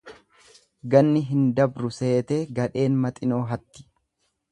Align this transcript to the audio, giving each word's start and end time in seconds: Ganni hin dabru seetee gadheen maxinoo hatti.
Ganni 0.93 1.19
hin 1.27 1.43
dabru 1.59 1.91
seetee 1.97 2.39
gadheen 2.61 2.97
maxinoo 3.05 3.41
hatti. 3.53 3.87